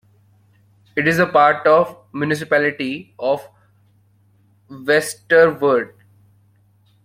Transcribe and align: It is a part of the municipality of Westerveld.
It 0.95 1.07
is 1.07 1.19
a 1.19 1.27
part 1.27 1.67
of 1.67 1.89
the 2.11 2.17
municipality 2.17 3.13
of 3.19 3.47
Westerveld. 4.67 5.93